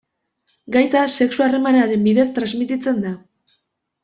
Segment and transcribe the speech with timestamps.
[0.75, 3.15] Gaitza sexu-harremanen bidez transmititzen da.